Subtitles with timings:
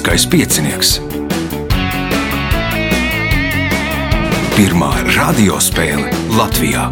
[0.00, 0.90] Lieliskais piecinieks.
[4.56, 6.08] Pirmā radiospēle
[6.38, 6.86] Latvijā.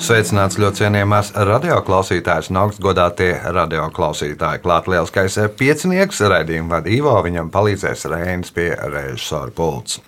[0.00, 4.64] Sveicināts ļoti cienījamās radioklausītājas un augstgadātie radioklausītāji.
[4.64, 10.00] Klāt lielskais piecinieks, raidījuma vadīvo, viņam palīdzēs Reinis pie režisora pults.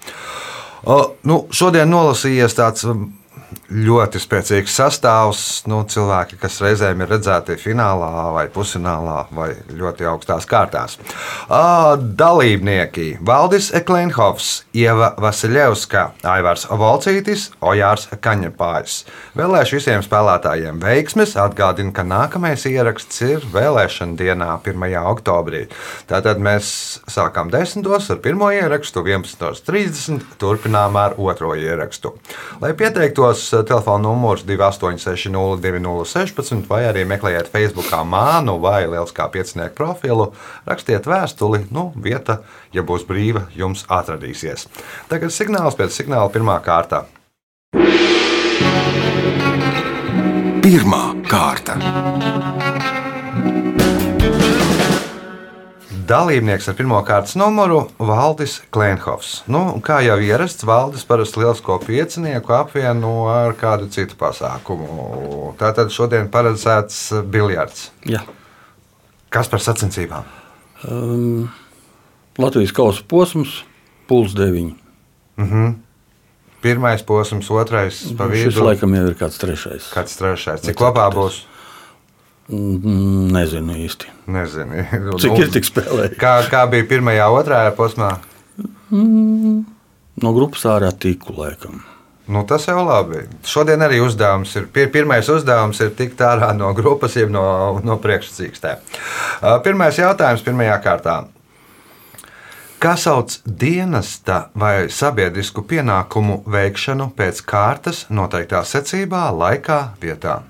[0.89, 2.89] O, nu, šodien nolasījies tāds
[3.69, 5.43] ļoti spēcīgs sastāvs.
[5.69, 10.99] Nu, cilvēki, kas reizēm ir redzēti finālā, vai pusfinālā, vai ļoti augstās kārtās.
[11.49, 19.05] Dalībnieki- Valdis Eklēnhovs, Ieva Vasiljevska, Aivars Volcītis, Ojārs Kaņepājs.
[19.37, 21.37] Vēlēšu visiem spēlētājiem veiksmes.
[21.39, 24.97] Atgādinu, ka nākamais ieraksts ir vēlēšana dienā, 1.
[25.13, 25.69] oktobrī.
[26.09, 27.87] Tātad mēs sākām 10.
[28.11, 30.23] ar pirmo ierakstu, 11.30.
[30.39, 32.15] turpinām ar otro ierakstu.
[32.61, 33.38] Lai pieteiktos,
[33.69, 40.33] telefona numurs 2860 2016 vai arī meklējiet Facebook mānu vai Lieliskā piecinieku profilu,
[40.69, 42.41] rakstiet vēstuli, nu, vieta,
[42.73, 44.69] ja būs brīva, jums atradīsies.
[45.09, 47.07] Tagad signāls pēc signāla pirmā kārta.
[50.63, 51.79] Pirmā kārta.
[56.09, 59.43] Dalībnieks ar pirmā kārtas numuru- Valdis Klimhovs.
[59.47, 65.55] Nu, kā jau ierasts, Valdis parasti lielisko piecinieku apvieno ar kādu citu pasākumu.
[65.61, 67.91] Tātad šodien paredzēts biljards.
[68.09, 68.23] Jā.
[69.29, 70.25] Kas par sacensībām?
[70.89, 71.51] Um,
[72.39, 73.65] Latvijas kausa posms,
[74.09, 74.73] puls 9.
[76.63, 78.65] Pirmais posms, otrais pa Šis vidu.
[78.65, 79.93] laikam jau ir kāds trešais.
[79.93, 80.63] Kāds trešais?
[80.65, 81.43] Cik kopā būs?
[81.45, 81.58] Mm,
[82.49, 84.09] Nezinu īsti.
[84.33, 84.85] Nezinu.
[85.21, 86.17] Cik Nu, ir tik spēlēji?
[86.21, 88.15] Kā, kā bija pirmajā, otrajā posmā?
[90.19, 91.83] No grupas ārā tīklu laikam.
[92.29, 93.23] Nu, tas jau labi.
[93.49, 94.67] Šodien arī uzdevums ir.
[94.73, 97.45] pir- Pirmais uzdevums ir tikt ārā no grupas, jeb no,
[97.85, 98.75] no priekšsakstē.
[99.65, 101.15] Pirmais jautājums pirmajā kārtā.
[102.79, 110.43] Kā sauc dienesta vai sabiedrisku pienākumu veikšanu pēc kārtas noteiktā secībā, laikā, vietā?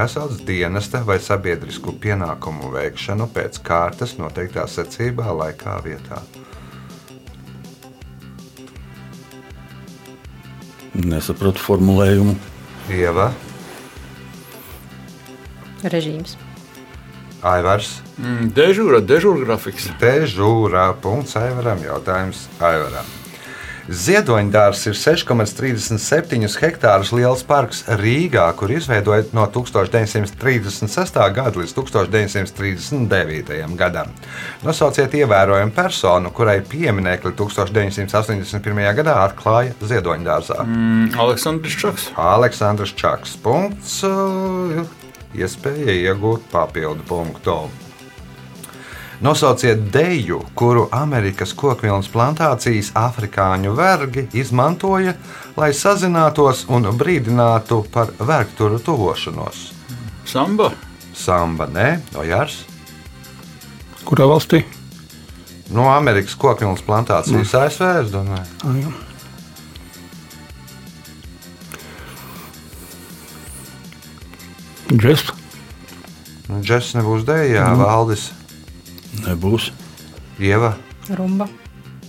[0.00, 6.22] Kas sauc dienesta vai sabiedrisku pienākumu veikšanu pēc kārtas noteiktā secībā, laikā, vietā?
[10.96, 12.32] Nesapratu formulējumu.
[12.96, 13.28] Ieva,
[15.84, 16.38] režīms.
[17.44, 19.92] Aivars, Mm, Dežūra, dežūra grafiks.
[20.00, 20.90] Dežūrā.
[21.00, 21.80] Punkts Aivaram.
[21.80, 23.19] Jautājums Aivaram.
[23.90, 31.18] Ziedoņdārs ir 6,37 hektārus liels parks Rīgā, kur izveidojot no 1936.
[31.34, 33.74] gada līdz 1939.
[33.80, 34.12] gadam.
[34.62, 38.94] Nosauciet ievērojumu personu, kurai pieminekli 1981.
[39.00, 40.62] gadā atklāja Ziedoņdārzā.
[40.62, 42.06] Mm, Aleksandrs Čaks.
[42.14, 43.34] Aleksandrs Čaks.
[43.42, 44.04] Punkts.
[44.06, 44.86] uh,
[45.34, 47.58] Iespēja iegūt papildu punktu.
[49.20, 55.12] Nosauciet deju, kuru Amerikas kokvilnas plantācijas afrikāņu vergi izmantoja,
[55.60, 59.66] lai sazinātos un brīdinātu par vergturu tuvošanos.
[60.24, 60.70] Samba.
[61.12, 62.62] Samba, nē, Ojārs.
[64.08, 64.62] Kurā valstī?
[65.68, 68.48] No Amerikas kokvilnas plantācijas ASV, es domāju.
[68.64, 68.96] Ah, jā.
[74.96, 75.28] Džeks.
[76.48, 78.30] Nu, Džeks nebūs dējā, Valdis,
[79.26, 79.70] Nebūs.
[80.40, 80.74] Ieva.
[81.16, 81.48] Rumba.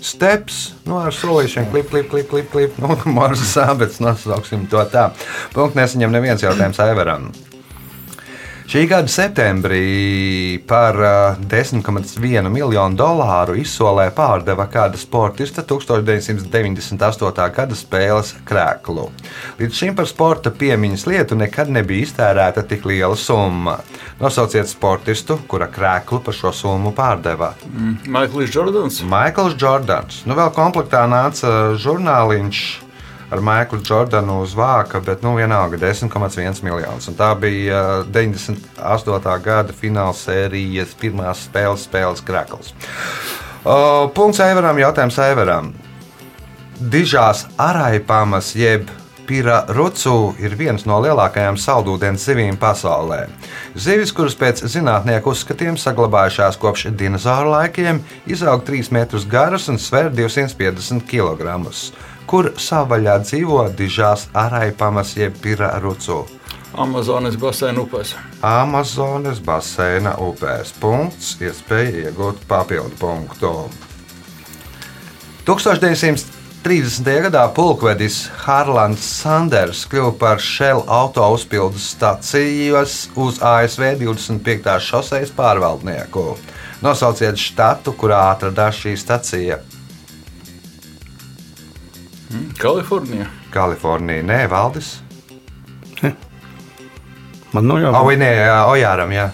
[0.01, 2.77] Steps, nu, ar solīšiem, klip, klip, klip, klip, klip.
[2.81, 5.11] Nu, Marsa sāpes, nosauksim to tā.
[5.53, 7.29] Punkts nesaņem neviens jautājums Aivaram.
[8.71, 17.49] Šī gada septembrī par ā, 10,1 miljonu dolāru izsolē pārdeva kāda sportista 1998.
[17.57, 19.09] gada spēles krēklu.
[19.59, 23.75] Līdz šim par sporta piemiņas lietu nekad nebija iztērēta tik liela summa.
[24.21, 27.51] Nosauciet sportistu, kura krēklu par šo summu pārdeva.
[27.73, 29.03] Mm, Maikls Jordans.
[29.03, 30.23] Maikls Jordans.
[30.23, 32.63] Nu, vēl komplektā nāca žurnāliņš
[33.31, 37.07] ar Maiklu Jordanu uz vāka, bet nu, vienalga 10,1 miljonus.
[37.07, 39.37] Un tā bija uh, 98.
[39.45, 42.73] gada fināla sērijas pirmās spēles, spēles krekls.
[43.61, 45.71] Uh, punkts Eivaram, jautājums Eivaram.
[46.81, 48.89] Dižās araipamas jeb
[49.31, 53.21] Pira rucu ir viens no lielākajām saldūdens zivīm pasaulē.
[53.79, 60.09] Zivis, kuras pēc zinātnieku uzskatiem saglabājušās kopš dinozauru laikiem, izaug 3 metrus garas un sver
[60.11, 61.61] 250 kg.
[62.29, 66.25] Kur savvaļā dzīvo dižās araipamas jeb Pira rucu?
[66.71, 68.13] Amazonas basēna upēs.
[68.47, 70.71] Amazonas baseina upēs.
[70.79, 73.55] Punkts, iespēja iegūt papildu punktu.
[75.47, 77.07] 1900 30.
[77.25, 84.75] gadā pulkvedis Harlands Sanders kļuva par Shell auto uzpildes stācijas uz ASV 25.
[84.85, 86.35] šoseis pārvaldnieku.
[86.85, 89.57] Nosauciet štatu, kurā atradās šī stacija.
[92.61, 93.25] Kalifornijā.
[93.53, 94.91] Kalifornija, nē, Valdis.
[97.51, 98.17] Man nav Oh, jābūt.
[98.21, 98.29] nē,
[98.71, 99.29] Ojāram, jā.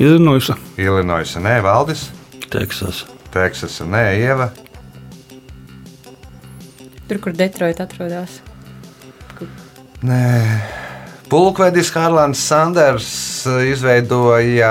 [0.00, 0.54] Izinojusi.
[0.80, 2.06] Illinois, nē, Valdis.
[2.50, 3.04] Teksas.
[3.34, 4.48] Teksasa, nē, Ieva.
[7.08, 8.40] Tur, kur Detroit atrodas.
[10.02, 10.20] Nē.
[11.30, 14.70] Pulkvedis Harlands Sanders izveidoja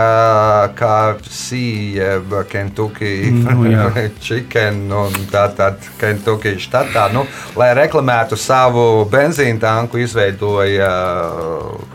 [0.75, 1.55] KFC,
[1.95, 3.63] jeb Kentucky Nu.
[4.25, 7.05] Chicken un tā tad Kentucky štatā.
[7.15, 7.23] Nu,
[7.55, 10.91] lai reklamētu savu benzīna tanku, izveidoja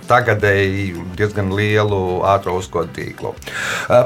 [0.08, 0.88] tagadēji
[1.18, 3.34] diezgan lielu ātrā uzkodu tīklu.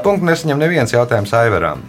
[0.03, 1.87] Punktu nesaņem neviens jautājums Aivaram.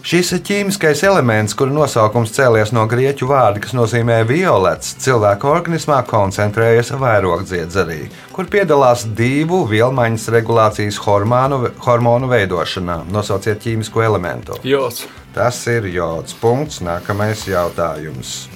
[0.00, 6.94] Šis ķīmiskais elements, kura nosaukums cēlies no grieķu vārda, kas nozīmē violets, cilvēka organismā koncentrējas
[7.00, 13.02] vairogdziedzerī, kur piedalās divu vielmaiņas regulācijas hormonu, hormonu veidošanā.
[13.12, 14.56] Nosauciet ķīmisko elementu.
[14.64, 15.04] Jods.
[15.36, 16.32] Tas ir jods.
[16.40, 16.80] Punkts.
[16.82, 18.48] Nākamais jautājums.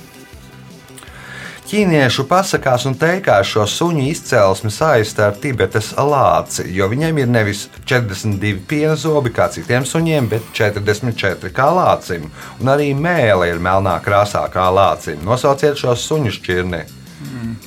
[1.74, 7.64] Ķīniešu pasakās un teikās šo suņu izcelsmi saistā ar Tibetas lāci, jo viņiem ir nevis
[7.90, 12.28] 42 piena zobi kā citiem suņiem, bet 44 kā lācim.
[12.62, 15.18] Un arī mēlē ir melnā krāsā kā lācim.
[15.26, 16.84] Nosauciet šo suņu šķirni.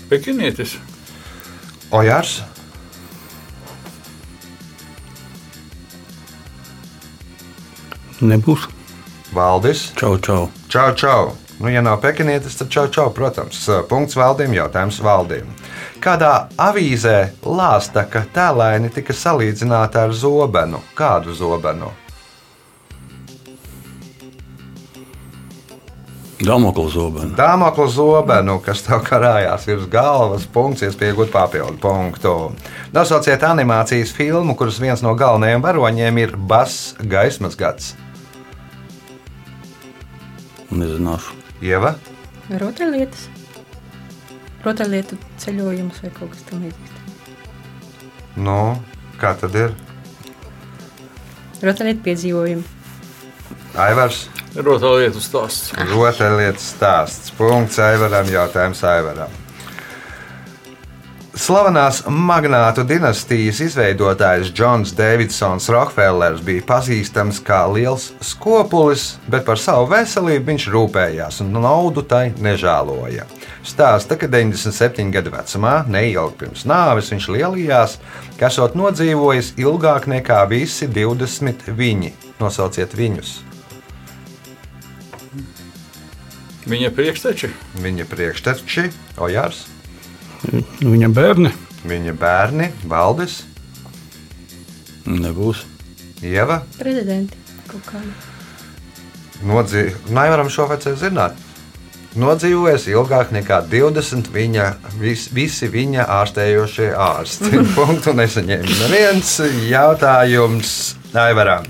[0.07, 0.77] Pekinietis.
[1.92, 2.38] Ojārs,
[8.24, 8.69] Nebūs.
[9.36, 10.48] Valdis, Čau, čau.
[10.71, 11.46] Čau, čau!
[11.59, 13.63] Nu, ja nav pekinietis, tad čau, čau, protams.
[13.89, 15.56] Punkts valdījumam, jautājums valdījumam.
[16.04, 20.83] Kādā avīzē lāsta, ka tēlēni tika salīdzināta ar zobenu?
[20.98, 21.89] Kādu zobenu?
[26.38, 27.33] Damokla zobena.
[27.33, 32.33] Dāmokla zobenu, kas tev karājās virs galvas, punkts, iespējot papildu punktu.
[32.94, 37.95] Nosauciet animācijas filmu, kuras viens no galvenajiem varoņiem ir Bass Gaismas gads.
[40.69, 41.46] Nezināšu.
[41.62, 41.95] Ieva,
[42.54, 43.27] Rotaļlietas.
[44.63, 46.94] Rotaļlietu ceļojums vai kaut kas tamlīdzīgs.
[48.45, 48.57] nu,
[49.21, 49.74] kā tad ir?
[51.63, 52.63] Rotaļlietu piedzīvojumi.
[53.77, 54.27] Aivars.
[54.57, 55.74] Rotaļlietu stāsts.
[55.92, 57.33] Rotaļlietas stāsts.
[57.38, 59.33] Punkts Aivaram, jautājums Aivaram.
[61.38, 69.86] Slavenās magnātu dinastijas izveidotājs Džons Davidsons Rokefellers bija pazīstams kā liels skopulis, bet par savu
[69.92, 73.28] veselību viņš rūpējās un naudu tai nežēloja.
[73.62, 78.00] Stāsta, ka 97 gadu vecumā, neilgi pirms nāves, viņš lielījās,
[78.42, 82.16] ka esot nodzīvojis ilgāk nekā visi 20 viņi.
[82.42, 83.38] Nosauciet viņus!
[86.68, 87.54] Viņa priekšteči.
[87.86, 88.90] Viņa priekšteči,
[89.22, 89.68] Ojārs,
[90.81, 91.51] Viņa bērni.
[91.88, 93.41] viņa bērni, Valdis,
[95.07, 95.63] Nebūs.
[96.25, 96.61] Ieva.
[96.77, 97.38] Prezidenti
[97.69, 98.09] kaut kādi.
[99.47, 99.94] Nodzīv...
[100.11, 101.38] Nevaram šo vecāku zināt.
[102.17, 104.65] Nodzīvojis ilgāk nekā 20 viņa,
[104.97, 107.61] vis, visi viņa ārstējošie ārsti.
[107.77, 109.35] Punktu nesaņēma neviens
[109.69, 110.73] jautājums
[111.16, 111.68] Aivaram.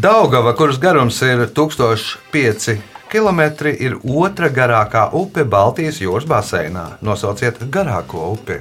[0.00, 3.40] Daugava, kuras garums ir 1005 km,
[3.74, 6.86] ir otra garākā upe Baltijas jūras baseinā.
[7.04, 8.60] Nosauciet garāko upi.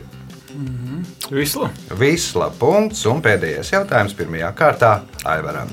[1.29, 1.69] Visla.
[1.93, 4.93] Visla punkts un pēdējais jautājums pirmajā kārtā
[5.29, 5.69] Aivaram.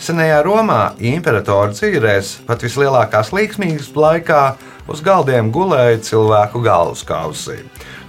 [0.00, 4.42] Senajā Romā imperatora dzīvēs pat vislielākās līksmības laikā
[4.92, 7.56] uz galdiem gulēja cilvēku galvaskausi.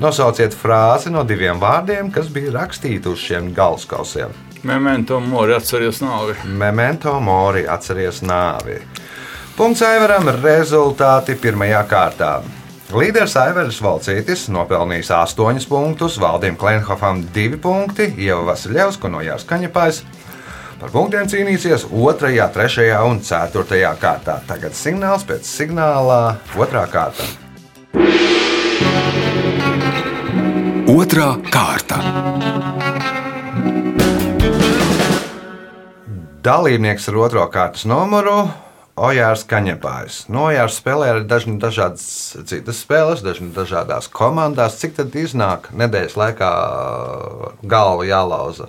[0.04, 4.36] Nosauciet frāzi no diviem vārdiem, kas bija rakstīti uz šiem galvaskausiem.
[4.68, 6.36] Memento mori atceries nāvi.
[6.46, 8.82] Memento mori atceries nāvi.
[9.58, 12.30] Punkts Aivaram rezultāti pirmajā kārtā.
[12.96, 20.02] Līderis Aivars Valcītis nopelnījis 8 punktus, Valdim Klenhofam 2 punkti, Ieva Vasiljevska no Jāskaņepājas.
[20.80, 22.16] Par punktiem cīnīsies 2,
[22.56, 24.40] 3 un 4 kārtā.
[24.48, 26.22] Tagad signāls pēc signālā
[26.56, 27.28] 2 kārta.
[30.96, 32.02] Otra kārta.
[36.42, 38.42] Dalībnieks ar otro kārtas numuru
[39.00, 40.26] Ojārs Kaņepājs.
[40.34, 42.04] No Ojārs spēlē arī dažni dažādas
[42.50, 44.78] citas spēles, dažni dažādās komandās.
[44.82, 46.52] Cik tad iznāk nedēļas laikā
[47.64, 48.68] galva jālauza?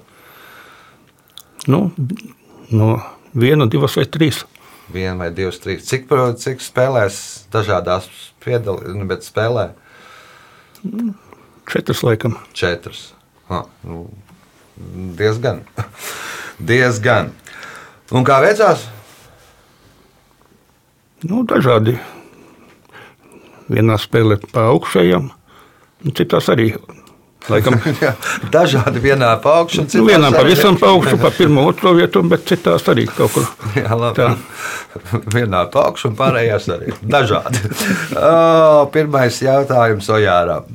[1.67, 1.91] Nu,
[2.71, 2.95] no
[3.35, 4.45] viena, divas vai trīs.
[4.93, 5.87] Viena vai divas, trīs.
[5.89, 7.19] Cik, cik spēlēs
[7.53, 8.09] dažādās
[8.45, 9.71] piedalības, nu, bet spēlē
[11.71, 12.35] Četras laikam.
[12.53, 13.13] četras.
[13.49, 14.09] Ha, nu,
[15.19, 15.63] diezgan.
[16.59, 17.31] diezgan.
[18.11, 18.89] Un kā veicās?
[21.23, 21.95] Nu, dažādi.
[23.71, 25.29] Vienā spēlē pa augšējām,
[26.03, 26.73] un citās arī.
[27.51, 27.75] Laikam,
[28.55, 29.85] dažādi vienā pa augšu.
[29.99, 33.49] nu, vienā pavisam pa augšu, pa pirmo, otro vietu, bet citās arī kaut kur.
[33.79, 34.19] Jā, labi.
[34.19, 34.31] Tā.
[35.37, 37.63] Vienā pa augšu un pārējās arī dažādi.
[38.19, 40.67] O, pirmais jautājums Ojāram.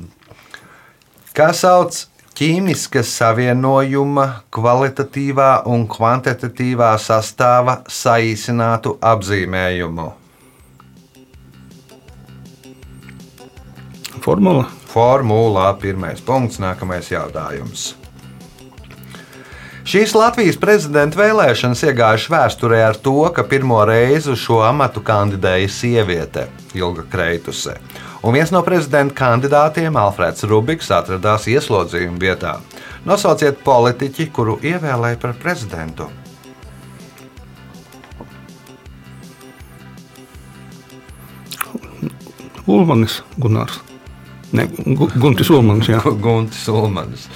[1.36, 2.02] Kā sauc
[2.38, 10.08] ķīmiska savienojuma kvalitatīvā un kvantitatīvā sastāva saīsinātu apzīmējumu?
[14.28, 14.66] Formula.
[14.92, 17.94] Formulā pirmais punkts, nākamais jautājums.
[19.88, 25.72] Šīs Latvijas prezidenta vēlēšanas iegājušas vēsturē ar to, ka pirmo reizi uz šo amatu kandidēja
[25.72, 26.44] sieviete,
[26.76, 27.78] Ilga Kreituse.
[28.20, 32.58] Un viens no prezidenta kandidātiem, Alfrēds Rubiks, atradās ieslodzījuma vietā.
[33.08, 36.12] Nosauciet politiķi, kuru ievēlēja par prezidentu.
[42.68, 43.87] Ulmanis Gunārs.
[44.52, 44.64] Ne,
[44.96, 46.00] Gu- Guntis Ulmanis, jā.
[46.24, 47.28] Guntis Ulmanis.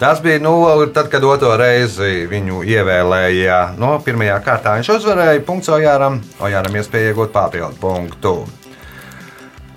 [0.00, 0.54] Tas bija nu,
[0.96, 3.58] tad, kad otro reizi viņu ievēlēja.
[3.80, 5.42] No pirmajā kārtā viņš uzvarēja.
[5.44, 6.16] Punkts Ojāram.
[6.40, 8.32] Ojāram iespēja iegūt papildu punktu.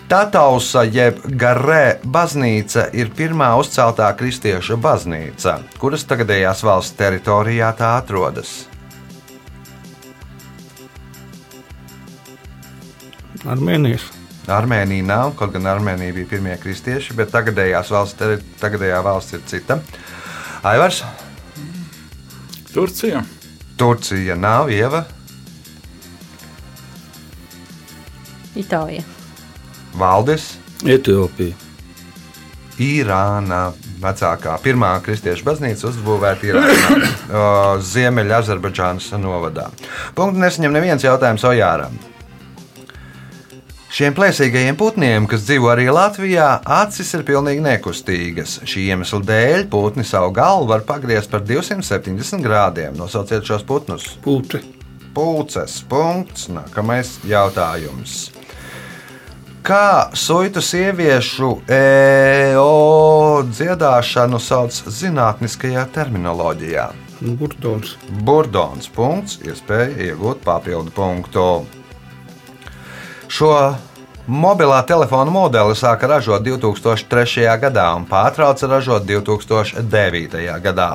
[0.07, 8.51] Tatausa jeb Garē baznīca ir pirmā uzceltā kristiešu baznīca, kuras tagadējās valsts teritorijā tā atrodas.
[13.43, 14.05] Armēnijas.
[14.51, 19.79] Armēnija nav, kaut gan Armēnija bija pirmie kristieši, bet tagadējās valsts, tagadējā valsts ir cita.
[20.67, 21.03] Aivars,
[22.73, 23.23] Turcija.
[23.79, 25.05] Turcija nav, Ieva,
[28.55, 29.01] Itālija.
[29.97, 30.53] Valdis,
[30.85, 31.55] Etiopija.
[32.81, 33.71] Irāna.
[34.03, 37.11] Vecākā pirmā kristiešu baznīca uzbūvēta Irānā,
[37.93, 39.69] Ziemeļa Azerbaidžānas novadā.
[40.17, 41.95] Punktu nesaņem neviens jautājums Ojāram.
[43.93, 46.47] Šiem plēsīgajiem putniem, kas dzīvo arī Latvijā,
[46.81, 48.55] acis ir pilnīgi nekustīgas.
[48.65, 52.95] Šī iemesla dēļ putni savu galvu var pagriezt par 270 grādiem.
[52.97, 54.07] Nosauciet šos putnus.
[54.23, 54.63] Pūce.
[55.13, 55.75] Pulces.
[55.85, 56.47] Punkts.
[56.49, 58.31] Nākamais jautājums.
[59.61, 66.89] Kā suitu sieviešu EO dziedāšanu sauc zinātniskajā terminoloģijā?
[67.37, 67.93] Burdons.
[68.25, 68.89] Burdons.
[68.97, 69.37] Punkts.
[69.45, 71.47] Iespēja iegūt papildu punktu.
[73.33, 73.73] Šo
[74.29, 77.47] mobilā telefona modeli sāka ražot 2003.
[77.63, 80.43] gadā un pārtrauca ražot 2009.
[80.61, 80.89] gadā.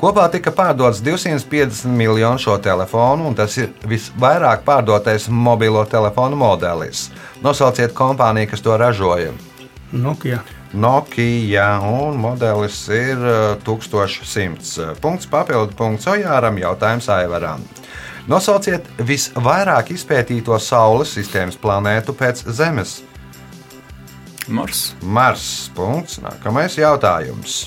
[0.00, 7.10] Kopā tika pārdots 250 miljonu šo telefonu, un tas ir visvairāk pārdotais mobilo telefonu modelis.
[7.44, 9.36] Nosauciet kompāniju, kas to ražoja.
[9.92, 10.40] Nokia.
[10.72, 14.94] Nokia un modelis ir eh, 1100.
[15.04, 17.68] Punkts papildu punkts Ojāram, jautājums Aivaram.
[18.24, 23.02] Nosauciet visvairāk izpētīto Saules sistēmas planētu pēc Zemes.
[24.48, 24.94] Mars.
[25.02, 25.44] Mars.
[25.76, 26.22] Punkts.
[26.24, 27.66] Nākamais jautājums.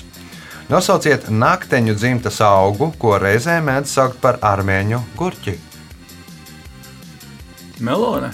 [0.68, 5.54] Nosauciet nakteņu dzimtas augu, ko reizē mēdz saukt par armēņu gurķi.
[7.78, 8.32] Melone.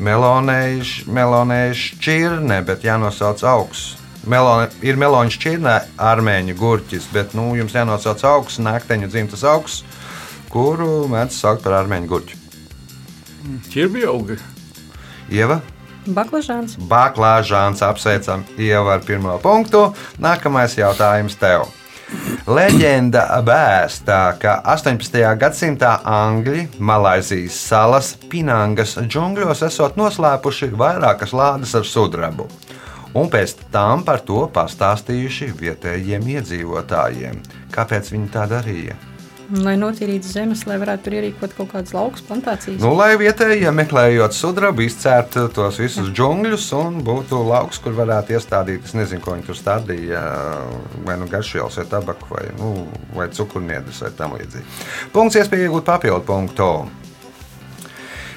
[0.00, 3.84] Melonēž, melonēž šķirne, bet jānosauc augs.
[4.26, 9.82] Melone, ir meloņa šķirne, armēņu gurķis, bet nu, jums jānosauc augs, nakteņu dzimtas augs,
[10.56, 12.44] kuru mēdz saukt par armēņu gurķi.
[13.68, 14.38] Čirbjaugi.
[15.28, 15.60] Ieva,
[16.06, 16.76] Baklažāns.
[16.88, 19.90] Baklāžāns apsveicam Ievu ar pirmo punktu.
[20.22, 21.66] Nākamais jautājums tev.
[22.46, 25.18] Leģenda vēstā, ka 18.
[25.40, 32.46] gadsimtā Angļi Malaisijas salas Pinangas džungļos esot noslēpuši vairākas lādes ar sudrabu,
[33.18, 37.42] un pēc tam par to pastāstījuši vietējiem iedzīvotājiem.
[37.74, 38.94] Kāpēc viņi tā darīja?
[39.46, 42.80] Lai notīrītu zemes, lai varētu tur ierīkot kaut kādas laukas plantācijas.
[42.82, 48.84] Nu, lai vietējie meklējot sudrabu, izcērtu tos visus džungļus un būtu lauks, kur varētu iestādīt.
[48.88, 50.26] Es nezinu, ko viņi tur stādīja.
[51.06, 52.74] Vai nu garšvielas, vai tabaku, vai, nu,
[53.14, 54.66] vai cukurniedus, vai tam līdzīgi.
[55.14, 56.70] Punkts, iespēja iegūt papildu punktu.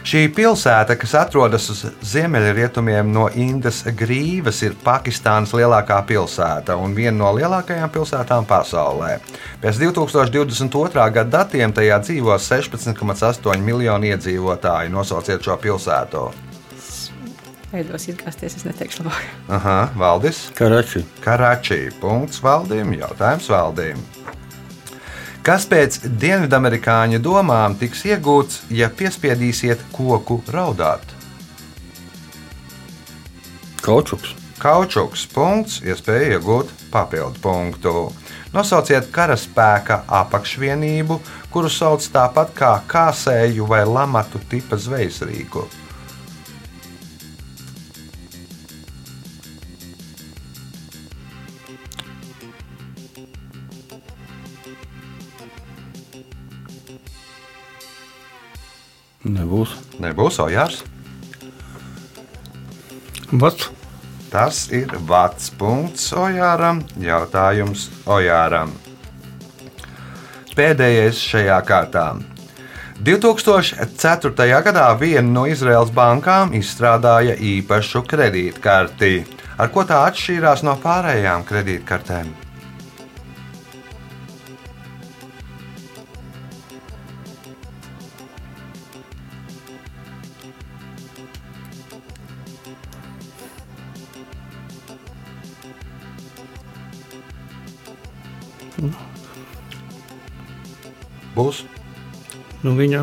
[0.10, 7.14] Šī pilsēta, kas atrodas uz ziemeļrietumiem no Indas grīvas, ir Pakistānas lielākā pilsēta un viena
[7.20, 9.12] no lielākajām pilsētām pasaulē.
[9.62, 11.06] Pēc 2022.
[11.14, 14.90] gada datiem tajā dzīvo 16,8 miljoni iedzīvotāji.
[14.96, 16.26] Nosauciet šo pilsētu.
[17.70, 19.30] Beidos izgāzties, es neteikšu labāk.
[19.60, 21.06] Aha, Valdis, Karači.
[21.22, 21.84] Karačī.
[22.02, 24.29] Punkts valdījumam, jautājums valdījumam.
[25.40, 31.16] Kas pēc dienvidamerikāņu domām tiks iegūts, ja piespiedīsiet koku raudāt?
[33.80, 34.36] Kaučuks.
[34.60, 37.94] Kaučuks punkts, iespēja iegūt papildu punktu.
[38.52, 41.22] Nosauciet karaspēka apakšvienību,
[41.54, 45.24] kuru sauc tāpat kā kāsēju vai lamatu tipa zvejas
[59.30, 59.76] Nebūs.
[60.02, 60.82] Nebūs Ojārs.
[63.32, 63.70] Vats.
[64.30, 66.84] Tas ir vats punkts Ojāram.
[67.02, 68.76] Jautājums Ojāram.
[70.54, 72.10] Pēdējais šajā kārtā.
[73.00, 74.50] 2004.
[74.66, 79.14] gadā viena no Izraels bankām izstrādāja īpašu kredītkarti.
[79.60, 82.49] Ar ko tā atšķīrās no pārējām kredītkartēm?
[102.70, 103.02] Nu, viņa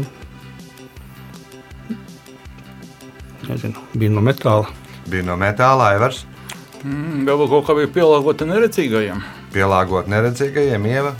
[3.48, 4.66] nezinu, bija no metāla.
[5.10, 6.24] bija no metāla, Aivars,
[6.86, 9.22] Mm, Varbūt kaut kā bija pielāgota neredzīgajiem.
[9.50, 11.12] pielāgot neredzīgajiem, ieva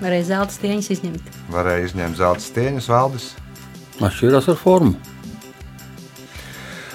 [0.00, 1.22] Varēja zelta stieņus izņemt.
[1.52, 3.26] varēja izņemt zelta stieņus, valdis.
[4.00, 4.94] Atšķirās ar formu.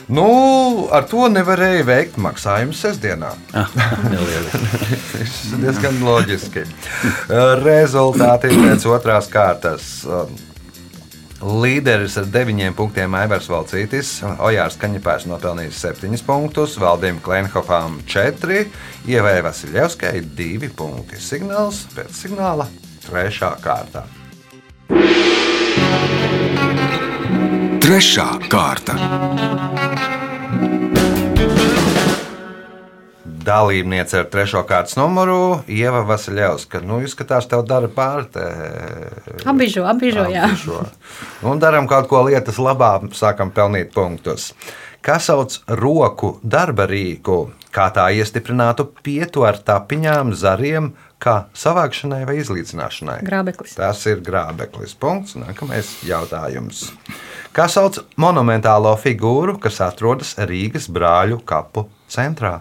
[0.10, 0.25] Nu,
[0.91, 3.29] ar to nevarēja veikt maksājumu sestdienā.
[4.10, 4.51] Nelieli.
[5.13, 6.65] Tas ir diezgan loģiski.
[7.63, 10.01] Rezultāti pēc otrās kārtas.
[11.39, 18.65] Līderis ar deviņiem punktiem Aivars Valcītis, Ojārs Kaņepērs nopelnījis septiņus punktus, Valdim Klenhofām četri,
[19.08, 21.15] Ievai Vasiljevskai divi punkti.
[21.15, 22.67] Signāls pēc signāla
[23.08, 24.03] trešā kārtā.
[27.79, 29.00] Trešā kārta.
[33.50, 36.84] Dalībniece ar trešo kārtas numuru Ieva Vasiljevska.
[36.86, 38.28] Nu, izskatās, tev dara pāri.
[39.50, 40.52] Abižo, abižo, jā.
[40.60, 40.84] Šo.
[41.50, 44.52] Un darām kaut ko lietas labā, sākam pelnīt punktus.
[45.02, 47.39] Kas sauc roku darba rīku,
[47.74, 53.19] kā tā iestiprinātu pietu ar tapiņām, zariem, kā savākšanai vai izlīdzināšanai?
[53.26, 53.74] Grābeklis.
[53.80, 54.93] Tas ir grābeklis.
[55.00, 55.39] Punkts.
[55.39, 56.89] Nākamais jautājums.
[57.56, 62.60] Kā sauc monumentālo figūru, kas atrodas Rīgas brāļu kapu centrā?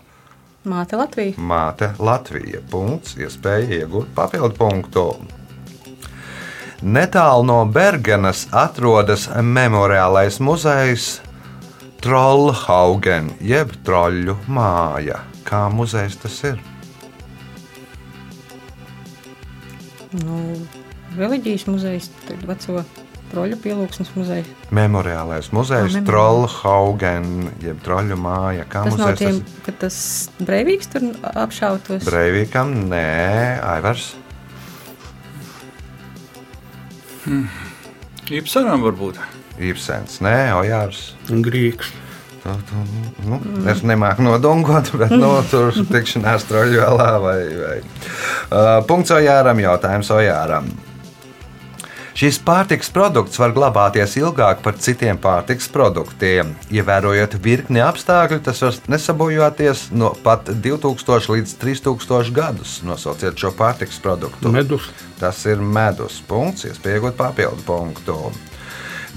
[0.68, 1.34] Māte Latvija.
[1.40, 2.60] Māte Latvija.
[2.70, 3.16] Punkts.
[3.16, 5.04] Iespēja iegūt papildu punktu.
[6.84, 11.08] Netālu no Bergenas atrodas memoriālais muzejs
[12.04, 15.24] Trollhaugen, jeb troļļu māja.
[15.48, 16.60] Kā muzejs tas ir?
[20.20, 20.38] Nu,
[21.18, 22.06] reliģijas muzejs,
[22.46, 22.84] veco
[23.32, 24.48] troļu pielūgsmes muzejs.
[24.74, 26.08] Memoriālais muzejs Ah, memoriālais.
[26.08, 27.28] Trollhaugen,
[27.64, 28.64] jeb troļļu māja.
[28.68, 29.98] Kā Tas nav muzejs tiem, tas ka tas
[30.40, 32.04] breivīgs tur apšautos.
[32.08, 32.74] Breivīkam?
[32.90, 33.06] Nē,
[33.76, 34.10] Aivars.
[38.32, 39.18] Īpsaram varbūt.
[39.58, 41.12] Ibsens, nē, Ojārs.
[41.28, 41.90] Grīks.
[42.38, 42.82] Tu, tu,
[43.26, 43.38] nu,
[43.68, 47.38] es nemāku nodungot, bet nu, tur tikšanās troļļu vēlā vai.
[47.58, 47.78] vai.
[48.48, 50.70] Uh, punkts Ojāram, jautājums Ojāram.
[52.18, 56.48] Šis pārtiks produkts var glabāties ilgāk par citiem pārtiks produktiem.
[56.74, 62.72] Ievērojot virkni apstākļu, tas var nesabojāties no pat 2000 līdz 3000 gadus.
[62.82, 64.50] Nosauciet šo pārtiks produktu.
[64.50, 64.90] Medus.
[65.22, 68.18] Tas ir medus punkts, iespējot papildu punktu.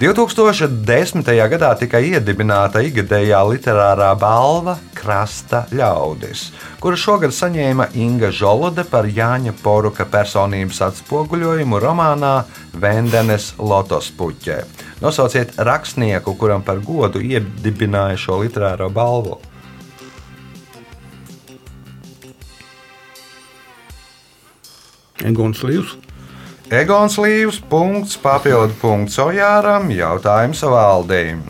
[0.02, 1.28] 2010.
[1.46, 6.48] gadā tika iedibināta ikgadējā literārā balva Krasta ļaudis,
[6.82, 12.34] kuru šogad saņēma Inga Zolode par Jāņa Poruka personības atspoguļojumu romānā
[12.74, 14.58] Vendenes Lotos puķē.
[15.06, 19.38] Nosauciet rakstnieku, kuram par godu iedibināja šo literāro balvu.
[25.22, 26.00] Egons Līvs.
[26.72, 31.44] Egons Līvs, punkts, papildu punkts Ojāram, jautājums valdīm.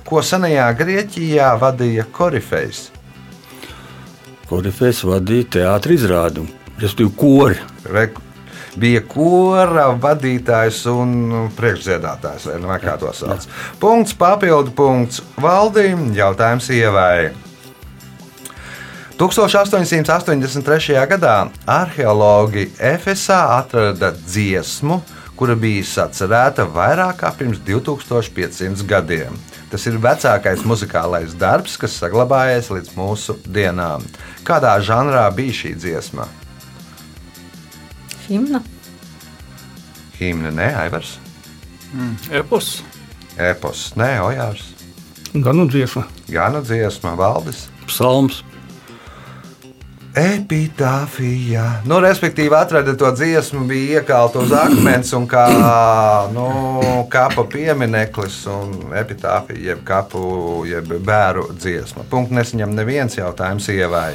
[0.04, 2.82] Ko senajā Grieķijā vadīja Korifejs?
[4.50, 6.44] Korifejs vadīja teātris izrādi,
[6.76, 7.58] respektīvi kori.
[7.96, 8.04] Re,
[8.76, 13.48] bija kora vadītājs un priekšdziedātājs, vai nu kā to sauc.
[13.80, 17.45] Punkts, papildu punkts valdīm, jautājums ievai.
[19.16, 21.06] 1883.
[21.08, 24.98] gadā arheologi Efesā atrada dziesmu,
[25.40, 29.38] kura bija sacerēta vairāk kā pirms 2500 gadiem.
[29.72, 34.04] Tas ir vecākais muzikālais darbs, kas saglabājies līdz mūsu dienām.
[34.44, 36.28] Kādā žanrā bija šī dziesma?
[38.26, 38.60] Himna.
[40.20, 41.16] Himna, nē, Aivars,
[42.32, 42.82] Epos.
[43.36, 44.76] epos, nē, Ojārs,
[45.32, 46.06] Gan un dziesma.
[46.28, 47.66] Gana dziesma, Valdis.
[47.86, 48.42] Psalms.
[50.16, 51.82] Epitāfija.
[51.84, 55.44] Nu, respektīvi, atrada to dziesmu, bija iekalta uz akmens un kā
[56.32, 56.46] nu,
[57.12, 60.22] kapa piemineklis un epitāfija, jeb kapu,
[60.64, 62.06] jeb bēru dziesma.
[62.08, 64.14] Punkts nesaņem neviens jautājums ievai.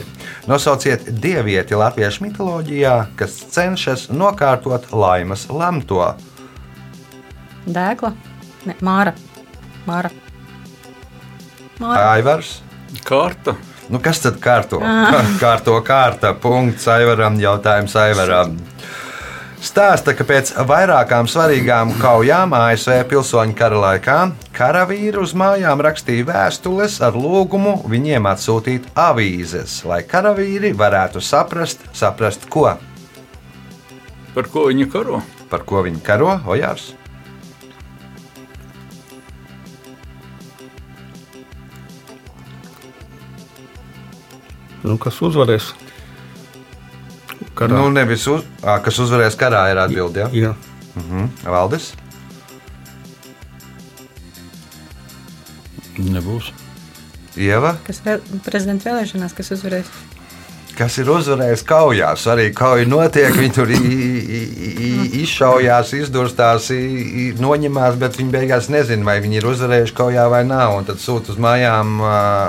[0.49, 6.01] Nosauciet dievieti latviešu mitoloģijā, kas cenšas nokārtot laimas lemto.
[7.69, 8.15] Dēkla.
[8.65, 9.13] Ne, Māra.
[9.85, 10.09] Māra.
[11.77, 12.15] Māra.
[12.15, 12.57] Aivars.
[13.05, 13.53] Karta.
[13.89, 14.79] Nu, kas tad kārto?
[15.41, 16.33] Kārto kārta.
[16.37, 18.57] Punkts Aivaram, jautājums Aivaram.
[19.61, 24.15] Stāsta, ka pēc vairākām svarīgām kaujām ASV pilsoņu kara laikā
[24.57, 32.49] karavīri uz mājām rakstīja vēstules ar lūgumu viņiem atsūtīt avīzes, lai karavīri varētu saprast, saprast
[32.49, 32.71] ko,
[34.33, 35.21] Par ko viņi karo?
[35.51, 36.39] par ko viņi karo.
[36.47, 36.93] Ojārs.
[44.83, 45.71] Nu, kas uzvarēs?
[47.57, 47.73] Karā.
[47.75, 50.23] Nu, nevis uz, à, kas uzvarēs karā, ir atbilde.
[50.25, 50.29] Ja?
[50.33, 50.53] Jā,
[50.95, 51.27] Mhm.
[51.47, 51.91] Valdis.
[56.01, 56.51] Nebūs.
[57.39, 57.75] Ieva.
[57.87, 59.87] Kas vēl, prezidenta vēlēšanās, kas uzvarēs?
[60.81, 62.23] Kas ir uzvarējis kaujās.
[62.31, 63.69] Arī kauja notiek, viņi tur
[65.21, 66.71] izšaujās, izdurstās,
[67.41, 70.41] noņemās, bet viņi beigās nezina, vai viņi ir uzvarējuši kaujā vai.
[70.41, 71.99] Un tad sūta uz mājām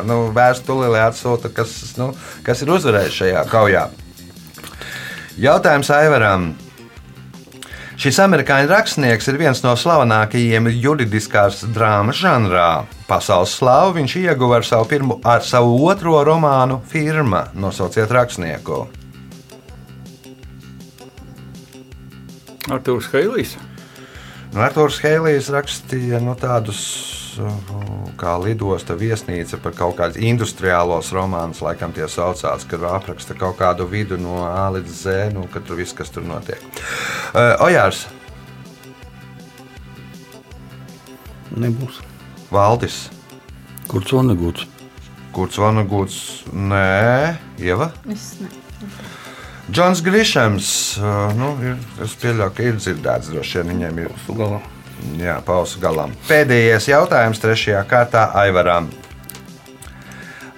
[0.08, 2.12] nu, vēstuli, lai atsūta, kas, nu,
[2.46, 3.84] kas ir uzvarējis šajā kaujā.
[5.42, 6.52] Jautājums Aivaram.
[8.00, 12.70] Šis amerikāņu rakstnieks ir viens no slavenākajiem juridiskās drāmas žanrā.
[13.12, 17.42] Pasaules slāvu viņš ieguva ar savu, pirmo, ar savu otro romānu Firma.
[17.52, 18.86] Nosauciet rakstnieku.
[22.72, 23.58] Artūrs Heilijs.
[24.54, 26.80] Nu, Arthurs Heilijs rakstīja nu, tādus
[27.42, 27.74] uh,
[28.20, 33.84] kā lidosta viesnīca par kaut kādus industriālos romānus, laikam tie saucās, kad apraksta kaut kādu
[33.90, 36.64] vidu no A līdz Z, nu, kad tur viss, kas tur notiek.
[37.34, 38.06] Uh, Ojārs,
[41.52, 42.00] nebūs.
[42.52, 43.06] Valdis,
[43.92, 44.68] Kurš vanagūts?
[45.32, 46.16] Kurts Vanagūts,
[46.52, 47.88] nē, Ieva.
[48.12, 48.50] Es ne.
[49.72, 50.68] Džons Grīsams,
[51.38, 54.58] nu, ir, es pieļauju, ka ir dzirdēts, droši vien viņiem ir Sugalā.
[55.18, 56.12] Jā, pausu galam.
[56.28, 58.90] Pēdējais jautājums trešajā kārtā Aivaram.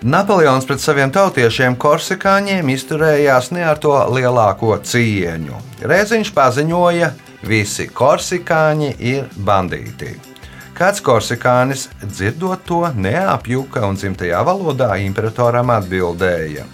[0.04, 5.62] Napoleons pret saviem tautiešiem korsikāņiem izturējās ne ar to lielāko cieņu.
[5.86, 7.14] Reiz viņš paziņoja,
[7.48, 10.33] visi korsikāņi ir bandīti.
[10.74, 16.64] Kāds korsikānis dzirdot to neapjuka un dzimtajā valodā imperatoram atbildēja: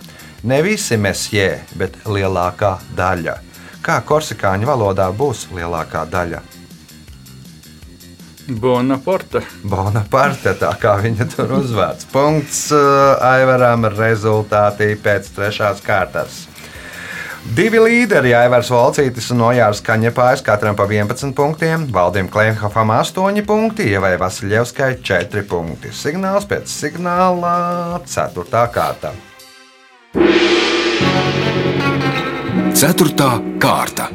[0.48, 3.34] Ne visi mesjē, bet lielākā daļa.
[3.84, 6.40] Kā korsikāņu valodā būs lielākā daļa?
[8.60, 9.44] Bonaparte.
[9.68, 12.08] Bonaparte, tā kā viņa tur uzvārds.
[12.10, 16.46] Punkts uh, Aivaram rezultātī pēc trešās kārtas.
[17.40, 23.86] Divi līderi, Aivars Volcītis un Ojārs Kaņepājs, katram pa 11 punktiem, Valdim Klimhofam 8 punkti,
[23.94, 25.88] Ievai Vasiljevskai 4 punkti.
[25.88, 28.44] Signāls pēc signāla 4.
[28.76, 29.14] kārta.
[32.76, 34.12] Ceturtā kārta.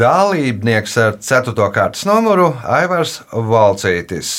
[0.00, 1.68] Dalībnieks ar 4.
[1.76, 4.30] kārtas numuru Aivars Volcītis.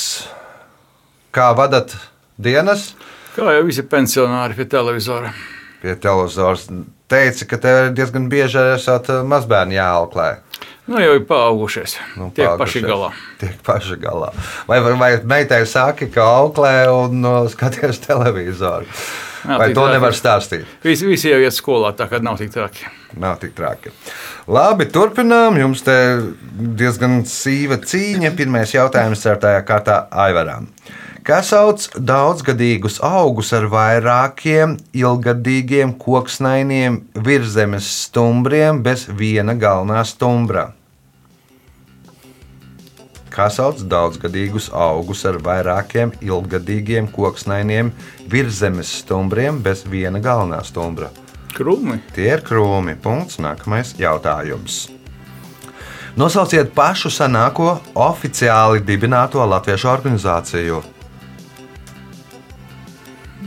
[1.29, 1.93] Kā vadat
[2.41, 2.95] dienas?
[3.35, 5.33] Kā jau visi pensionāri pie televizora.
[5.81, 6.83] pie televizora.
[7.11, 10.29] Teica, ka tev diezgan bieži esat eh, mazbērni jāauklē.
[10.87, 11.97] Nu, jau ir paaugušies.
[12.17, 12.81] Nu, Tiek paaugušies.
[12.81, 13.09] paši galā.
[13.41, 14.31] Tiek paši galā.
[14.69, 18.87] Vai, vai, meitai saki, ka auklē un no, skaties televizoru?
[19.45, 19.93] Jā, vai to traki.
[19.93, 20.75] nevar stāstīt?
[20.83, 22.87] Visi, visi jau iet skolā, tā kā nav tik traki.
[23.21, 23.93] Nav tik traki.
[24.51, 25.59] Labi, turpinām.
[25.61, 25.95] Jums te
[26.81, 28.33] diezgan sīva cīņa.
[28.37, 30.69] Pirmais jautājums ar tajā kārtā Aivaram.
[31.25, 40.67] Kā sauc daudzgadīgus augus ar vairākiem ilgadīgiem koksnainiem virszemes stumbriem bez viena galvenā stumbra?
[43.35, 47.91] Kā sauc daudzgadīgus augus ar vairākiem ilgadīgiem koksnainiem
[48.31, 51.09] virszemes stumbriem bez viena galvenā stumbra?
[51.51, 51.99] Krūmi.
[52.15, 52.95] Tie ir krūmi.
[53.03, 53.35] Punkts.
[53.43, 54.87] Nākamais jautājums.
[56.15, 60.79] Nosauciet pašu senāko oficiāli dibināto latviešu organizāciju.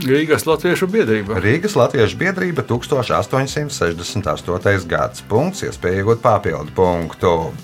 [0.05, 1.41] Rīgas Latviešu biedrība.
[1.41, 4.85] Rīgas Latviešu biedrība 1868.
[4.87, 5.25] gads.
[5.33, 7.57] Punkts, iespēja iegūt papildu punktu.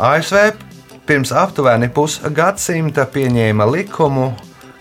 [0.00, 0.71] ASV
[1.06, 4.32] pirms aptuveni pusgadsimta pieņēma likumu,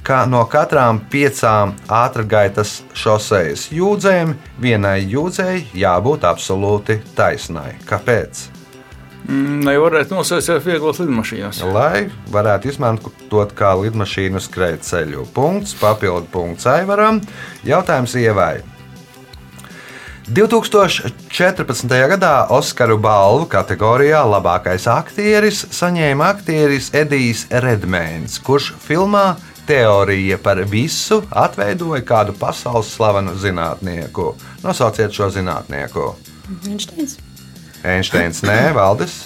[0.05, 7.75] ka no katrām piecām ātrgaitas šosejas jūdzēm vienai jūdzēji jābūt absolūti taisnai.
[7.89, 8.47] Kāpēc?
[9.29, 11.61] Mm, Nevarētu nosēsties vieglas lidmašīnas.
[11.69, 15.27] Lai varētu izmantot kā lidmašīnu skrejceļu.
[15.35, 17.21] Punkts, papildu punkts Aivaram.
[17.67, 18.55] Jautājums ievai.
[20.29, 21.87] 2014.
[22.13, 31.21] gadā Oskaru balvu kategorijā labākais aktieris saņēma aktieris Edijs Redmēns, kurš filmā Teorija par visu
[31.31, 34.35] atveidoja kādu pasaules slavenu zinātnieku.
[34.63, 36.13] Nosauciet šo zinātnieku.
[36.69, 37.17] Einsteins.
[37.81, 39.23] Einsteins, nē, Valdis,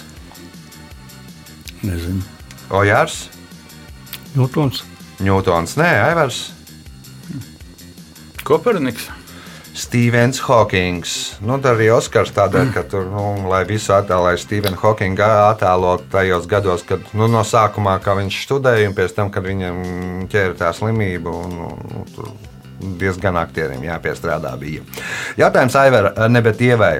[1.84, 2.22] Nezinu.
[2.72, 3.26] Ojārs,
[4.36, 4.82] Ņūtons.
[5.24, 6.40] Ņūtons, nē, Aivars.
[8.46, 9.10] Koperniks.
[9.76, 11.36] Stevens Hawkings.
[11.44, 16.48] Nu, tad arī Oskars tādēļ, ka tur, nu, lai visu attēlotu Stevenu Hawkingu attēlot tajos
[16.48, 19.82] gados, kad nu, no sākumā viņš studēja, un pēc tam, kad viņam
[20.32, 21.34] ķēra tā slimība.
[21.44, 21.58] Un,
[21.92, 22.32] nu, tur
[23.00, 24.84] diezgan aktieriem jāpiestrādā bija.
[25.36, 26.94] Jautājums Aivar Nebetievai.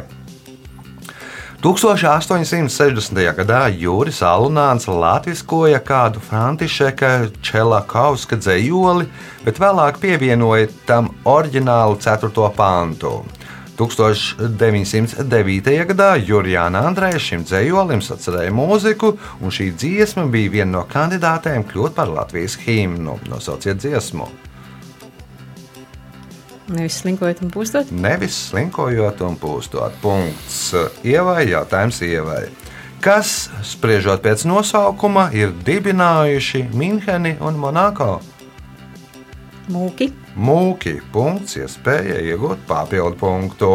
[1.63, 3.17] 1860.
[3.37, 9.07] gadā Juris Alunāns latviskoja kādu Františeka Čelakauska dzējoli,
[9.47, 12.51] bet vēlāk pievienoja tam oriģinālu 4.
[12.57, 13.23] pantu.
[13.77, 15.73] 1909.
[15.91, 21.97] gadā Jurijāna Andrēja šim dzējolim sacerēja mūziku, un šī dziesma bija viena no kandidātēm kļūt
[21.97, 23.17] par Latvijas himnu.
[23.33, 24.46] Nosauciet dziesmu!
[26.67, 27.91] Nevis slinkojot un pūstot.
[27.95, 29.95] Nevis slinkojot un pūstot.
[30.03, 30.73] Punkts.
[31.07, 32.47] Ievai jautājums ievai.
[33.05, 38.17] Kas, spriežot pēc nosaukuma, ir dibinājuši Minheni un Monako?
[39.71, 40.09] Mūki.
[40.35, 40.97] Mūki.
[41.15, 43.71] Punkts, iespēja iegūt papildu punktu.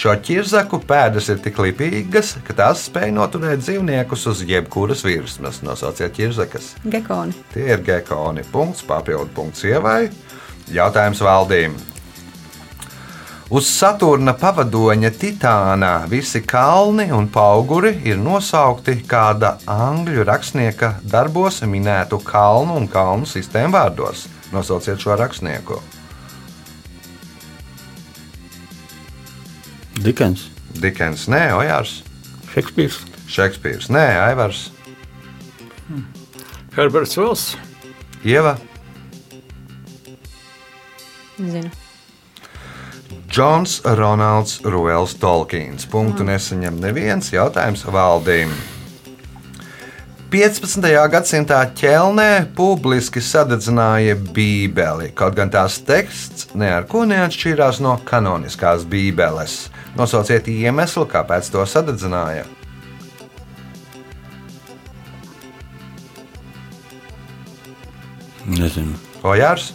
[0.00, 5.62] Šo ķirzaku pēdas ir tik lipīgas, ka tās spēj noturēt dzīvniekus uz jebkuras virsmas.
[5.64, 6.74] Nosauciet ķirzakas.
[6.84, 7.36] Gekoni.
[7.54, 8.44] Tie ir gekoni.
[8.52, 10.10] Punkts, papildu punkts ievai.
[10.72, 11.89] Jautājums valdībai.
[13.50, 22.20] Uz Saturna pavadoņa Titānā visi kalni un auguri ir nosaukti kāda angļu rakstnieka darbos minētu
[22.22, 24.28] kalnu un kalnu sistēmu vārdos.
[24.54, 25.80] Nosauciet šo rakstnieku.
[29.98, 30.46] Dikens.
[30.78, 32.04] Dikens, nē, Ojārs,
[32.54, 33.02] Šekspīrs.
[33.30, 34.68] Šekspīrs, nē, Aivars,
[36.78, 37.56] Herberts Vels.
[38.22, 38.54] Ieva,
[41.40, 41.79] Nezinu.
[43.30, 45.84] Džons Ronalds Ruels Tolkiens.
[45.86, 48.50] Punktu nesaņem neviens jautājums valdīm.
[50.34, 50.82] 15.
[51.12, 58.82] gadsimtā ķelnē publiski sadedzināja Bībeli, kaut gan tās teksts ne ar ko neatšķīrās no kanoniskās
[58.90, 59.68] Bībeles.
[59.94, 62.48] Nosauciet iemeslu, kāpēc to sadedzināja.
[68.50, 68.98] Nezinu.
[69.22, 69.70] Ojārs,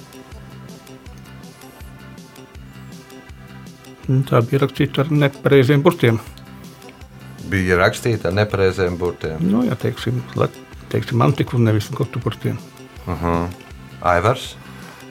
[4.05, 6.19] Tā bija rakstīta ar nepareiziem burtiem.
[7.49, 9.41] bija rakstīta ar nepareiziem burtiem.
[9.41, 10.21] Nu, jā, teiksim,
[10.91, 12.59] teiksim antiku nevis gotu burtiem.
[14.01, 14.55] Aivars.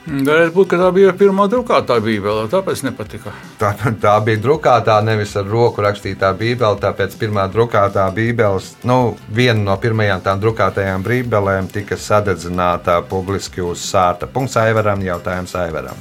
[0.04, 3.32] Varētu būt, ka tā bija pirmā drukātā bībele, tāpēc nepatika.
[3.56, 3.70] Tā,
[4.02, 6.76] tā bija drukātā, nevis ar roku rakstītā Bībele.
[6.82, 13.80] Tāpēc pirmā drukātā Bībeles, nu, viena no pirmajām tām drukātajām Bībelēm tika sadedzināta publiski uz
[13.80, 14.28] sārta.
[14.28, 15.96] Punkts Aivaram, jautājums Aivaram.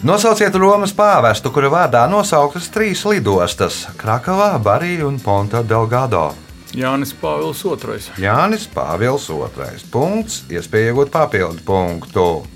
[0.00, 6.32] Nosauciet Romas pāvestu, kura vārdā nosauktas trīs lidostas- Krakavā, Barī un Ponta Delgado.
[6.72, 8.24] Jānis Pāvils II.
[8.24, 9.84] Jānis Pāvils II.
[9.92, 12.46] Punkts, iespēja iegūt papildu punktu.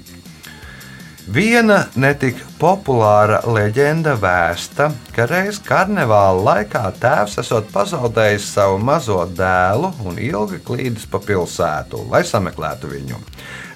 [1.25, 9.89] Viena netik populāra leģenda vēsta, ka reiz karnevāla laikā tēvs esot pazaudējis savu mazo dēlu
[10.05, 13.21] un ilgi klīdis pa pilsētu, lai sameklētu viņu.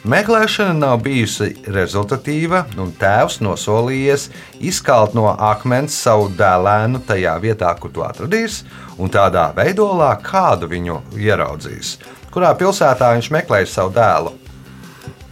[0.05, 4.29] Meklēšana nav bijusi rezultatīva, un tēvs nosolījies
[4.61, 8.61] izkalt no akmens savu dēlēnu tajā vietā, kur to atradīs,
[9.01, 11.97] un tādā veidolā kādu viņu ieraudzīs.
[12.29, 14.35] Kurā pilsētā viņš meklēja savu dēlu?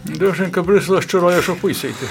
[0.07, 2.07] Droši vien, ka Briselē šķurojošo puisīti.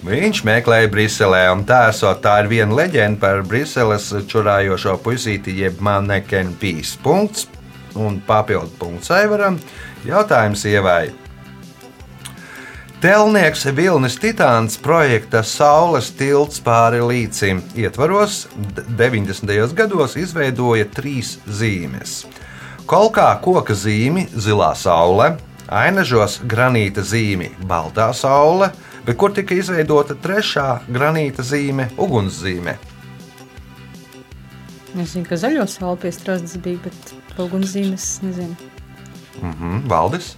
[0.00, 5.78] Viņš meklēja Briselē, un tā, esot, tā ir viena leģenda par Briseles čurājošo puisīti, jeb
[5.84, 6.94] manekenu pīs.
[7.04, 7.46] Punkts
[7.94, 9.58] un papildu punkts Aivaram.
[10.08, 11.10] Jautājums ievai.
[13.00, 18.42] Telnieks Vilnis Titāns projekta Saules tilts pāri līcim ietvaros
[18.76, 19.72] d- 90.
[19.76, 22.26] gados izveidoja trīs zīmes.
[22.84, 25.30] Kolkā koka zīmi zilā saule,
[25.70, 28.72] Ainažos granīta zīme Baltā saule,
[29.06, 32.74] bet kur tika izveidota trešā granīta zīme Ugunszīme?
[34.98, 38.56] Es zinu, ka zaļo sauli pie strāzdas bija, bet ugunszīmes nezinu.
[39.40, 40.34] Mhm, Valdis,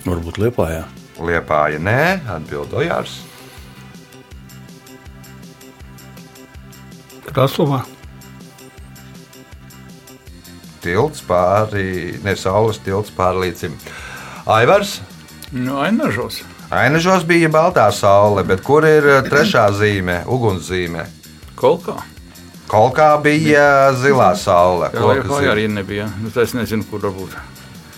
[0.00, 0.84] Varbūt Liepājā.
[1.20, 3.18] Liepāja, nē, atbild Ojārs.
[7.28, 7.82] Krasovā.
[10.80, 13.76] Tilts pāri, ne saules tilts pāri līdzim.
[14.50, 14.98] Aivars,
[15.50, 16.44] Nu, ainažos.
[16.70, 21.02] Ainažos bija baltā saule, bet kur ir eh, trešā zīme, ugunszīme?
[21.58, 21.96] Kolkā.
[22.70, 24.92] Kolkā bija zilā saule.
[24.94, 25.48] Jā, vai zīme.
[25.50, 26.06] arī nebija.
[26.22, 27.34] Nu, es nezinu, kur varbūt.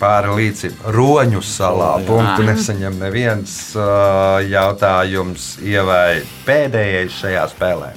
[0.00, 1.90] Pāri līdzim Roņu salā.
[2.08, 7.92] Punktu nesaņem neviens uh, jautājums ievai pēdējais šajā spēlē.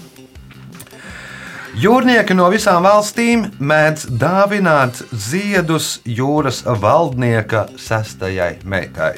[1.76, 9.18] Jūrnieki no visām valstīm mēdz dāvināt ziedus jūras valdnieka sestajai meitai.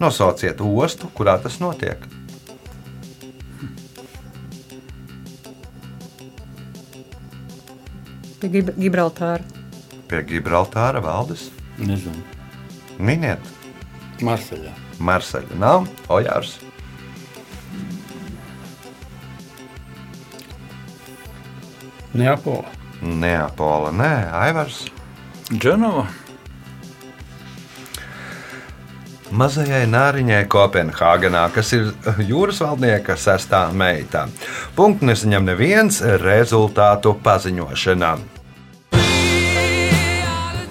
[0.00, 2.00] Nosauciet ostu, kurā tas notiek.
[8.40, 9.44] Pie Gib Gibraltāra.
[10.08, 11.50] Pie Gibraltāra valdes.
[11.76, 12.24] Nezinu.
[12.96, 13.52] Miniet,
[14.24, 14.72] Marseļā.
[14.98, 16.56] Marseļa nav, Ojārs.
[22.18, 22.66] Neapola.
[23.02, 24.86] Neapola, nē, Aivars.
[25.52, 26.06] Dženova.
[29.28, 31.90] Mazajai nāriņai Kopenhāgenā, kas ir
[32.24, 34.24] jūras valdnieka sestā meita.
[34.74, 38.12] Punktu nesaņem neviens rezultātu paziņošanā.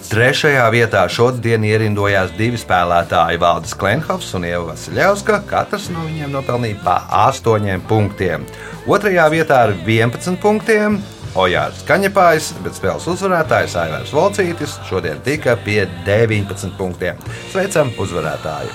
[0.07, 5.43] Trešajā vietā šodien ierindojās divi spēlētāji, Valdis Klimhovs un Ieva Vasiljauska.
[5.45, 6.95] Katrs no viņiem nopelnīja pa
[7.27, 8.47] 8 punktiem.
[8.89, 10.97] Otrajā vietā ar 11 punktiem
[11.37, 17.19] Ojārs Kaņepājs, bet spēles uzvarētājs Aivārs Volcītis šodien tika pie 19 punktiem.
[17.51, 18.73] Sveicam uzvarētāju!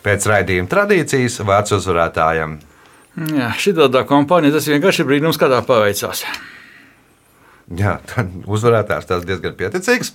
[0.00, 2.60] Pēc raidījuma tradīcijas vārds uzvarētājam.
[3.20, 6.24] Jā, šī tādā kompānija tas vienkārši ir brīnums, kādā paveicās.
[7.76, 10.14] Jā, tad uzvarētājs tas diezgan pieticīgs.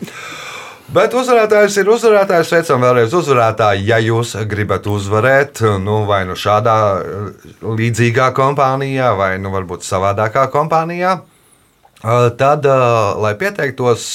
[0.96, 2.50] Bet uzvarētājs ir uzvarētājs.
[2.52, 3.86] Sveicam vēlreiz uzvarētāju.
[3.88, 10.46] Ja jūs gribat uzvarēt, nu, vai nu šādā eh, līdzīgā kompānijā, vai nu varbūt savādākā
[10.54, 12.86] kompānijā, eh, tad, eh,
[13.22, 14.06] lai pieteiktos,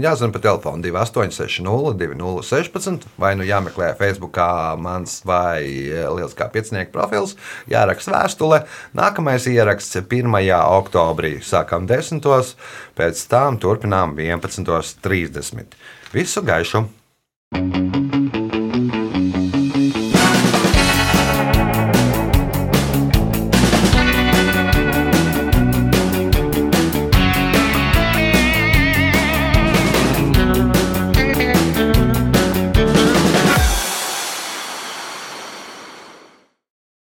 [0.00, 4.40] jāzina pa telefonu 2860, 2016, vai nu jāmeklē Facebook
[4.80, 7.36] mans vai eh, Lieliskā pieciņnieka profils,
[7.70, 8.62] jāraksta vēstule.
[8.96, 10.32] Nākamais ieraksts 1.
[10.80, 11.36] oktobrī.
[11.44, 12.22] Sākam 10.
[12.98, 15.78] pēc tam turpinām 11.30.
[16.12, 16.86] Visu gaišu!